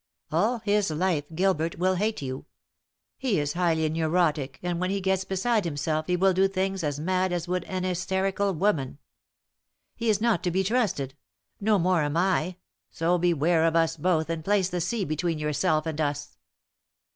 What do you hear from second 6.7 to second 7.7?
as mad as would